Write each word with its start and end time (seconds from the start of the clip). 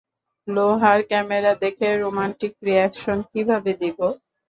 লোহার 0.47 0.99
ক্যামেরা 1.09 1.51
দেখে 1.63 1.87
romantic 1.95 2.53
reaction 2.67 3.17
কিভাবে 3.31 3.71
দিবো? 3.81 4.07